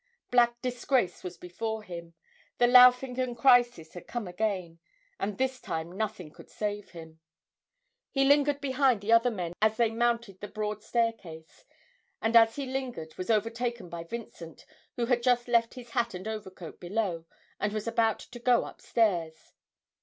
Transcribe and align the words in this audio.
Black 0.31 0.59
disgrace 0.63 1.23
was 1.23 1.37
before 1.37 1.83
him, 1.83 2.15
the 2.57 2.65
Laufingen 2.65 3.35
crisis 3.35 3.93
had 3.93 4.07
come 4.07 4.27
again, 4.27 4.79
and 5.19 5.37
this 5.37 5.61
time 5.61 5.91
nothing 5.95 6.31
could 6.31 6.49
save 6.49 6.89
him. 6.89 7.19
He 8.09 8.25
lingered 8.25 8.59
behind 8.59 9.01
the 9.01 9.11
other 9.11 9.29
men 9.29 9.53
as 9.61 9.77
they 9.77 9.91
mounted 9.91 10.41
the 10.41 10.47
broad 10.47 10.81
staircase, 10.81 11.65
and 12.19 12.35
as 12.35 12.55
he 12.55 12.65
lingered 12.65 13.13
was 13.15 13.29
overtaken 13.29 13.89
by 13.89 14.03
Vincent, 14.03 14.65
who 14.95 15.05
had 15.05 15.21
just 15.21 15.47
left 15.47 15.75
his 15.75 15.91
hat 15.91 16.15
and 16.15 16.27
overcoat 16.27 16.79
below, 16.79 17.27
and 17.59 17.71
was 17.71 17.87
about 17.87 18.17
to 18.17 18.39
go 18.39 18.65
upstairs. 18.65 19.53